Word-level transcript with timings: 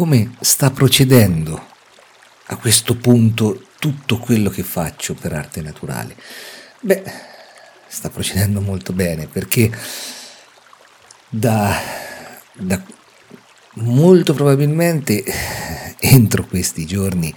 come 0.00 0.32
sta 0.40 0.70
procedendo 0.70 1.62
a 2.46 2.56
questo 2.56 2.96
punto 2.96 3.66
tutto 3.78 4.16
quello 4.16 4.48
che 4.48 4.62
faccio 4.62 5.12
per 5.12 5.34
arte 5.34 5.60
naturale? 5.60 6.16
Beh, 6.80 7.02
sta 7.86 8.08
procedendo 8.08 8.62
molto 8.62 8.94
bene 8.94 9.26
perché 9.26 9.70
da, 11.28 11.78
da 12.54 12.82
molto 13.74 14.32
probabilmente 14.32 15.22
entro 16.00 16.46
questi 16.46 16.86
giorni 16.86 17.34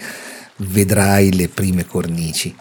vedrai 0.59 1.33
le 1.33 1.49
prime 1.49 1.85
cornici 1.85 2.55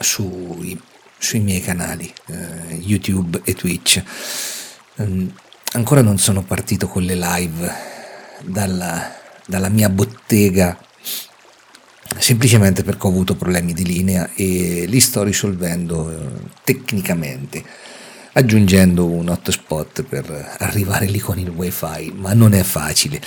sui, 0.00 0.78
sui 1.16 1.40
miei 1.40 1.62
canali 1.62 2.12
eh, 2.26 2.74
YouTube 2.74 3.40
e 3.42 3.54
Twitch. 3.54 4.02
Um, 4.96 5.32
ancora 5.72 6.02
non 6.02 6.18
sono 6.18 6.42
partito 6.42 6.88
con 6.88 7.04
le 7.04 7.14
live 7.14 7.94
dalla, 8.42 9.12
dalla 9.46 9.68
mia 9.68 9.88
bottega 9.88 10.78
semplicemente 12.18 12.82
perché 12.82 13.06
ho 13.06 13.10
avuto 13.10 13.34
problemi 13.34 13.72
di 13.72 13.84
linea 13.84 14.30
e 14.34 14.84
li 14.86 15.00
sto 15.00 15.22
risolvendo 15.22 16.10
eh, 16.10 16.48
tecnicamente 16.64 17.62
aggiungendo 18.32 19.06
un 19.06 19.28
hotspot 19.28 20.02
per 20.02 20.56
arrivare 20.58 21.06
lì 21.06 21.18
con 21.18 21.38
il 21.38 21.48
wifi 21.48 22.12
ma 22.14 22.32
non 22.32 22.52
è 22.52 22.62
facile. 22.62 23.20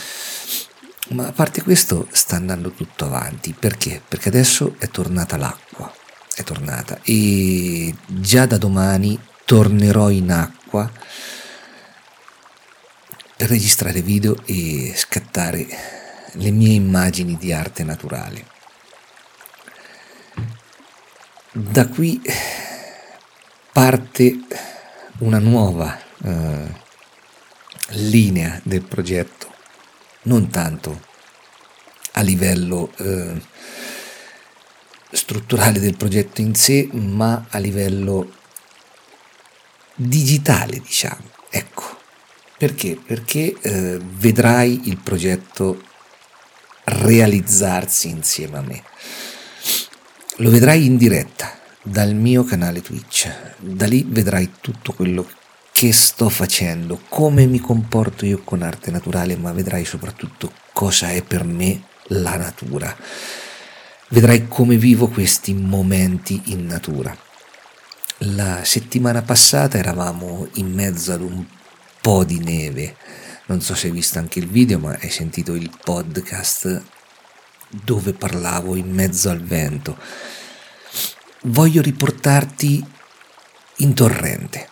Ma 1.10 1.28
a 1.28 1.32
parte 1.32 1.64
questo 1.64 2.08
sta 2.12 2.36
andando 2.36 2.72
tutto 2.72 3.06
avanti. 3.06 3.56
Perché? 3.58 4.00
perché 4.08 4.30
adesso 4.30 4.76
è 4.78 4.88
tornata 4.90 5.38
l'acqua 5.38 5.92
è 6.40 6.44
tornata. 6.44 7.00
E 7.04 7.94
già 8.08 8.46
da 8.46 8.58
domani 8.58 9.20
tornerò 9.46 10.10
in 10.10 10.32
acqua 10.32 10.90
registrare 13.50 14.02
video 14.02 14.36
e 14.46 14.94
scattare 14.96 15.68
le 16.34 16.52
mie 16.52 16.74
immagini 16.74 17.36
di 17.36 17.52
arte 17.52 17.84
naturale. 17.84 18.46
Da 21.52 21.88
qui 21.88 22.22
parte 23.74 24.40
una 25.20 25.40
nuova 25.40 26.00
eh, 26.24 26.88
linea 27.90 28.60
del 28.64 28.84
progetto, 28.84 29.52
non 30.24 30.50
tanto 30.50 31.08
a 32.14 32.22
livello 32.22 32.92
eh, 32.98 33.42
strutturale 35.12 35.80
del 35.80 35.98
progetto 35.98 36.42
in 36.42 36.54
sé, 36.54 36.88
ma 36.92 37.48
a 37.50 37.58
livello 37.58 38.32
digitale, 39.96 40.80
diciamo. 40.80 41.24
Ecco, 41.50 41.89
perché? 42.60 43.00
Perché 43.04 43.56
eh, 43.60 44.00
vedrai 44.18 44.82
il 44.90 44.98
progetto 44.98 45.82
realizzarsi 46.84 48.10
insieme 48.10 48.58
a 48.58 48.62
me. 48.62 48.84
Lo 50.38 50.52
vedrai 50.52 50.86
in 50.86 50.98
diretta 50.98 51.58
dal 51.82 52.14
mio 52.14 52.44
canale 52.44 52.82
Twitch. 52.82 53.56
Da 53.58 53.88
lì 53.88 54.06
vedrai 54.08 54.52
tutto 54.62 54.94
quello 54.94 55.28
che 55.72 55.92
sto 55.92 56.30
facendo, 56.30 57.02
come 57.10 57.48
mi 57.48 57.60
comporto 57.60 58.26
io 58.26 58.42
con 58.44 58.62
arte 58.62 58.92
naturale, 58.92 59.36
ma 59.36 59.52
vedrai 59.54 59.86
soprattutto 59.86 60.52
cosa 60.74 61.10
è 61.10 61.24
per 61.24 61.46
me 61.46 61.84
la 62.10 62.36
natura 62.36 62.96
vedrai 64.10 64.48
come 64.48 64.78
vivo 64.78 65.08
questi 65.08 65.54
momenti 65.54 66.42
in 66.46 66.66
natura. 66.66 67.16
La 68.36 68.64
settimana 68.64 69.22
passata 69.22 69.78
eravamo 69.78 70.48
in 70.54 70.74
mezzo 70.74 71.14
ad 71.14 71.22
un 71.22 71.46
po' 72.02 72.24
di 72.24 72.40
neve, 72.40 72.96
non 73.48 73.62
so 73.62 73.76
se 73.76 73.88
hai 73.88 73.94
visto 73.94 74.20
anche 74.20 74.40
il 74.40 74.48
video, 74.48 74.80
ma 74.80 74.98
hai 75.00 75.10
sentito 75.10 75.54
il 75.54 75.72
podcast 75.84 76.84
dove 77.70 78.14
parlavo 78.14 78.76
in 78.76 78.92
mezzo 78.92 79.30
al 79.30 79.42
vento. 79.42 79.98
Voglio 81.44 81.82
riportarti 81.82 82.86
in 83.78 83.94
torrente, 83.94 84.70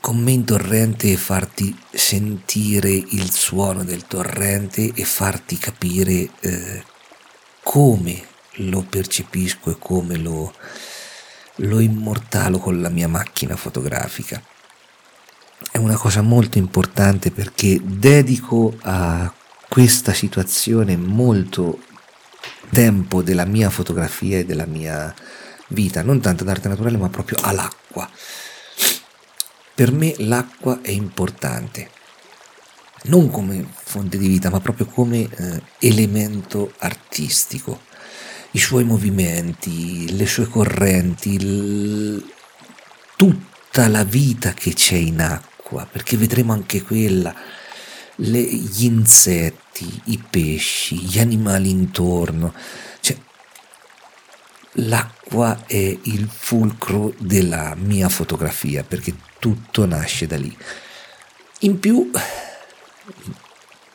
con 0.00 0.18
me 0.18 0.30
in 0.30 0.44
torrente 0.44 1.10
e 1.10 1.16
farti 1.16 1.76
sentire 1.90 2.90
il 2.90 3.30
suono 3.30 3.82
del 3.84 4.06
torrente 4.06 4.92
e 4.94 5.04
farti 5.04 5.58
capire 5.58 6.30
eh, 6.40 6.84
come 7.62 8.26
lo 8.60 8.82
percepisco 8.82 9.70
e 9.70 9.78
come 9.78 10.16
lo, 10.16 10.54
lo 11.56 11.80
immortalo 11.80 12.58
con 12.58 12.80
la 12.80 12.88
mia 12.88 13.08
macchina 13.08 13.56
fotografica. 13.56 14.40
È 15.70 15.78
una 15.78 15.96
cosa 15.96 16.22
molto 16.22 16.58
importante 16.58 17.30
perché 17.30 17.80
dedico 17.82 18.74
a 18.82 19.32
questa 19.68 20.12
situazione 20.12 20.96
molto 20.96 21.80
tempo 22.70 23.22
della 23.22 23.44
mia 23.44 23.70
fotografia 23.70 24.38
e 24.38 24.44
della 24.44 24.66
mia 24.66 25.14
vita, 25.68 26.02
non 26.02 26.20
tanto 26.20 26.44
d'arte 26.44 26.68
naturale 26.68 26.96
ma 26.96 27.08
proprio 27.08 27.38
all'acqua. 27.42 28.08
Per 29.74 29.92
me 29.92 30.14
l'acqua 30.18 30.80
è 30.82 30.90
importante 30.90 31.90
non 33.04 33.30
come 33.30 33.64
fonte 33.84 34.18
di 34.18 34.28
vita, 34.28 34.50
ma 34.50 34.60
proprio 34.60 34.86
come 34.86 35.28
eh, 35.30 35.62
elemento 35.78 36.72
artistico. 36.78 37.82
I 38.52 38.58
suoi 38.58 38.84
movimenti, 38.84 40.16
le 40.16 40.26
sue 40.26 40.46
correnti, 40.48 41.40
l... 41.40 42.32
tutta 43.70 43.88
la 43.88 44.04
vita 44.04 44.52
che 44.54 44.72
c'è 44.72 44.96
in 44.96 45.20
acqua, 45.20 45.86
perché 45.86 46.16
vedremo 46.16 46.52
anche 46.52 46.82
quella, 46.82 47.34
le, 48.16 48.40
gli 48.40 48.84
insetti, 48.84 50.00
i 50.04 50.18
pesci, 50.18 50.98
gli 50.98 51.18
animali 51.18 51.70
intorno. 51.70 52.54
Cioè, 53.00 53.16
l'acqua 54.72 55.64
è 55.66 55.98
il 56.02 56.28
fulcro 56.30 57.12
della 57.18 57.74
mia 57.76 58.08
fotografia, 58.08 58.82
perché 58.82 59.14
tutto 59.38 59.84
nasce 59.86 60.26
da 60.26 60.36
lì. 60.36 60.56
In 61.60 61.78
più 61.78 62.10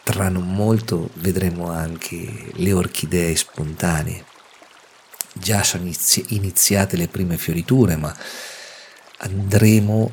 tra 0.03 0.27
non 0.27 0.53
molto 0.53 1.09
vedremo 1.15 1.71
anche 1.71 2.51
le 2.53 2.73
orchidee 2.73 3.35
spontanee. 3.35 4.25
Già 5.33 5.63
sono 5.63 5.89
iniziate 6.27 6.95
le 6.95 7.07
prime 7.07 7.37
fioriture, 7.37 7.95
ma 7.95 8.15
andremo 9.23 10.11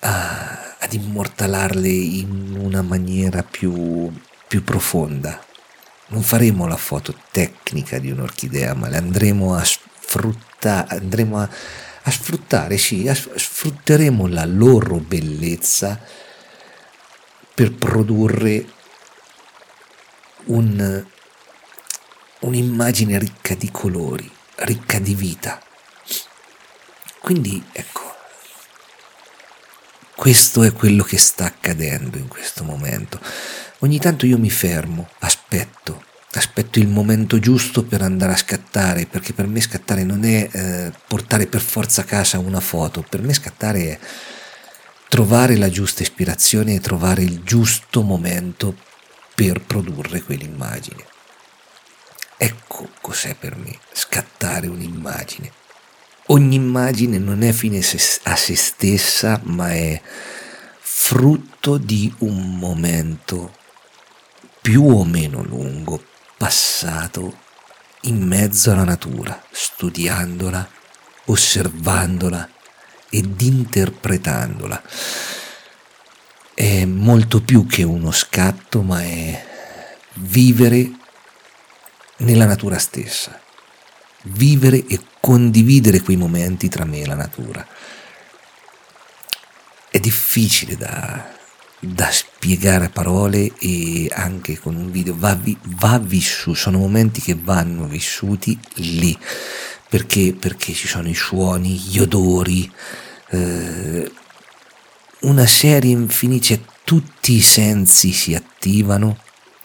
a, 0.00 0.76
ad 0.78 0.92
immortalarle 0.92 1.88
in 1.88 2.56
una 2.58 2.82
maniera 2.82 3.42
più, 3.42 4.12
più 4.46 4.62
profonda. 4.64 5.42
Non 6.08 6.22
faremo 6.22 6.66
la 6.66 6.76
foto 6.76 7.14
tecnica 7.30 7.98
di 7.98 8.10
un'orchidea, 8.10 8.74
ma 8.74 8.88
le 8.88 8.96
andremo 8.96 9.54
a 9.54 9.64
sfruttare, 9.64 10.96
andremo 10.96 11.40
a, 11.40 11.48
a 12.02 12.10
sfruttare, 12.10 12.76
sì, 12.76 13.08
a, 13.08 13.14
sfrutteremo 13.14 14.26
la 14.26 14.44
loro 14.44 14.96
bellezza 14.96 15.98
per 17.54 17.72
produrre 17.72 18.66
un, 20.46 21.04
un'immagine 22.40 23.18
ricca 23.18 23.54
di 23.54 23.70
colori, 23.70 24.30
ricca 24.56 24.98
di 24.98 25.14
vita. 25.14 25.62
Quindi 27.20 27.64
ecco, 27.72 28.03
questo 30.24 30.62
è 30.62 30.72
quello 30.72 31.02
che 31.02 31.18
sta 31.18 31.44
accadendo 31.44 32.16
in 32.16 32.28
questo 32.28 32.64
momento. 32.64 33.20
Ogni 33.80 33.98
tanto 33.98 34.24
io 34.24 34.38
mi 34.38 34.48
fermo, 34.48 35.06
aspetto, 35.18 36.02
aspetto 36.32 36.78
il 36.78 36.88
momento 36.88 37.38
giusto 37.38 37.84
per 37.84 38.00
andare 38.00 38.32
a 38.32 38.36
scattare, 38.36 39.04
perché 39.04 39.34
per 39.34 39.46
me 39.46 39.60
scattare 39.60 40.02
non 40.02 40.24
è 40.24 40.48
eh, 40.50 40.92
portare 41.06 41.46
per 41.46 41.60
forza 41.60 42.00
a 42.00 42.04
casa 42.04 42.38
una 42.38 42.60
foto, 42.60 43.04
per 43.06 43.20
me 43.20 43.34
scattare 43.34 43.80
è 43.90 43.98
trovare 45.10 45.56
la 45.56 45.68
giusta 45.68 46.00
ispirazione 46.00 46.72
e 46.72 46.80
trovare 46.80 47.22
il 47.22 47.42
giusto 47.42 48.00
momento 48.00 48.74
per 49.34 49.60
produrre 49.60 50.22
quell'immagine. 50.22 51.04
Ecco 52.38 52.88
cos'è 53.02 53.34
per 53.34 53.56
me 53.56 53.78
scattare 53.92 54.68
un'immagine. 54.68 55.63
Ogni 56.28 56.54
immagine 56.54 57.18
non 57.18 57.42
è 57.42 57.52
fine 57.52 57.78
a 57.78 58.36
se 58.36 58.56
stessa, 58.56 59.40
ma 59.44 59.72
è 59.72 60.00
frutto 60.80 61.76
di 61.76 62.12
un 62.18 62.56
momento 62.56 63.54
più 64.62 64.84
o 64.84 65.04
meno 65.04 65.42
lungo 65.42 66.02
passato 66.38 67.42
in 68.02 68.22
mezzo 68.22 68.72
alla 68.72 68.84
natura, 68.84 69.42
studiandola, 69.50 70.66
osservandola, 71.26 72.48
ed 73.10 73.40
interpretandola. 73.40 74.82
È 76.54 76.84
molto 76.84 77.42
più 77.42 77.66
che 77.66 77.82
uno 77.82 78.10
scatto, 78.10 78.82
ma 78.82 79.02
è 79.02 79.44
vivere 80.14 80.90
nella 82.18 82.46
natura 82.46 82.78
stessa, 82.78 83.40
vivere 84.24 84.84
e 84.86 85.00
condividere 85.20 86.00
quei 86.00 86.16
momenti 86.16 86.68
tra 86.68 86.84
me 86.84 87.00
e 87.00 87.06
la 87.06 87.14
natura. 87.14 87.66
È 89.90 89.98
difficile 89.98 90.76
da, 90.76 91.32
da 91.78 92.10
spiegare 92.10 92.86
a 92.86 92.90
parole 92.90 93.52
e 93.58 94.10
anche 94.12 94.58
con 94.58 94.76
un 94.76 94.90
video 94.90 95.14
va, 95.16 95.38
va 95.62 95.98
vissuto, 95.98 96.54
sono 96.54 96.78
momenti 96.78 97.20
che 97.20 97.36
vanno 97.40 97.86
vissuti 97.86 98.58
lì 98.74 99.16
perché, 99.88 100.34
perché 100.34 100.72
ci 100.72 100.88
sono 100.88 101.08
i 101.08 101.14
suoni, 101.14 101.76
gli 101.76 102.00
odori, 102.00 102.70
eh, 103.30 104.10
una 105.20 105.46
serie 105.46 105.92
infinita, 105.92 106.46
cioè 106.46 106.60
tutti 106.82 107.34
i 107.34 107.40
sensi 107.40 108.12
si 108.12 108.34
attivano 108.34 109.18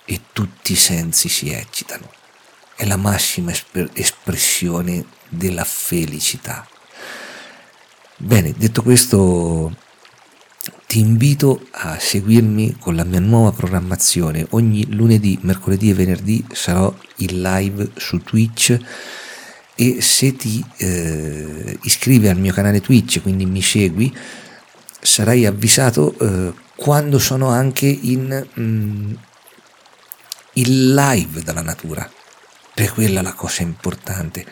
e 0.06 0.22
tutti 0.32 0.74
i 0.74 0.76
sensi 0.76 1.30
si 1.30 1.52
eccitano. 1.52 2.19
È 2.80 2.86
la 2.86 2.96
massima 2.96 3.52
esp- 3.52 3.90
espressione 3.92 5.04
della 5.28 5.66
felicità. 5.66 6.66
Bene, 8.16 8.54
detto 8.56 8.82
questo, 8.84 9.76
ti 10.88 11.00
invito 11.00 11.68
a 11.72 12.00
seguirmi 12.00 12.78
con 12.80 12.96
la 12.96 13.04
mia 13.04 13.20
nuova 13.20 13.52
programmazione. 13.52 14.48
Ogni 14.52 14.96
lunedì, 14.96 15.38
mercoledì 15.42 15.90
e 15.90 15.94
venerdì 15.94 16.46
sarò 16.54 16.96
in 17.18 17.42
live 17.42 17.92
su 17.98 18.24
Twitch 18.24 18.80
e 19.76 20.00
se 20.00 20.38
ti 20.38 20.64
eh, 20.78 21.78
iscrivi 21.84 22.30
al 22.30 22.38
mio 22.38 22.54
canale 22.54 22.80
Twitch, 22.80 23.22
quindi 23.22 23.46
mi 23.46 23.62
segui, 23.62 24.16
sarai 25.02 25.46
avvisato 25.46 26.18
eh, 26.18 26.54
quando 26.78 27.20
sono 27.20 27.50
anche 27.50 27.88
in, 27.88 28.48
mm, 28.58 29.14
in 30.54 30.94
live 30.94 31.44
dalla 31.44 31.62
natura. 31.62 32.10
Per 32.80 32.94
quella 32.94 33.22
la 33.22 33.34
cosa 33.34 33.62
importante. 33.62 34.46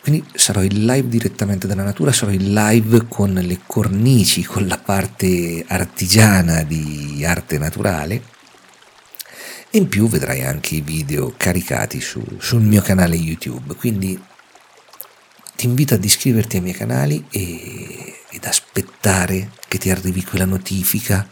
Quindi 0.00 0.26
sarò 0.32 0.62
in 0.62 0.86
live 0.86 1.06
direttamente 1.06 1.66
dalla 1.66 1.82
natura, 1.82 2.12
sarò 2.12 2.32
in 2.32 2.54
live 2.54 3.08
con 3.08 3.34
le 3.34 3.60
cornici, 3.66 4.42
con 4.42 4.66
la 4.66 4.78
parte 4.78 5.66
artigiana 5.68 6.62
di 6.62 7.22
arte 7.26 7.58
naturale 7.58 8.22
in 9.72 9.86
più 9.88 10.08
vedrai 10.08 10.42
anche 10.42 10.76
i 10.76 10.80
video 10.80 11.34
caricati 11.36 12.00
su, 12.00 12.24
sul 12.38 12.62
mio 12.62 12.80
canale 12.80 13.16
YouTube. 13.16 13.74
Quindi 13.74 14.18
ti 15.56 15.66
invito 15.66 15.92
ad 15.92 16.02
iscriverti 16.02 16.56
ai 16.56 16.62
miei 16.62 16.74
canali 16.74 17.22
e, 17.30 18.22
ed 18.30 18.44
aspettare 18.46 19.50
che 19.68 19.76
ti 19.76 19.90
arrivi 19.90 20.24
quella 20.24 20.46
notifica 20.46 21.28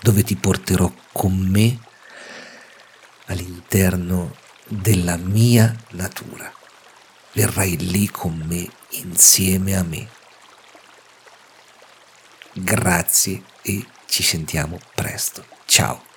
dove 0.00 0.22
ti 0.22 0.36
porterò 0.36 0.88
con 1.10 1.36
me 1.36 1.76
all'interno 3.26 4.36
della 4.70 5.16
mia 5.16 5.74
natura. 5.90 6.52
Verrai 7.32 7.76
lì 7.76 8.08
con 8.08 8.40
me, 8.46 8.68
insieme 8.90 9.76
a 9.76 9.82
me. 9.82 10.08
Grazie 12.52 13.42
e 13.62 13.84
ci 14.06 14.22
sentiamo 14.22 14.78
presto. 14.94 15.44
Ciao. 15.66 16.09